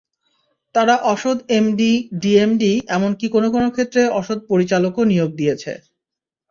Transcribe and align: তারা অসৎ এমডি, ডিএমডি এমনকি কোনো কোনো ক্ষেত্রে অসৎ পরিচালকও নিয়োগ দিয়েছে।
তারা 0.75 0.95
অসৎ 1.11 1.37
এমডি, 1.51 1.91
ডিএমডি 2.21 2.73
এমনকি 2.89 3.25
কোনো 3.35 3.47
কোনো 3.51 3.67
ক্ষেত্রে 3.75 4.01
অসৎ 4.19 4.39
পরিচালকও 4.49 5.03
নিয়োগ 5.11 5.29
দিয়েছে। 5.39 5.71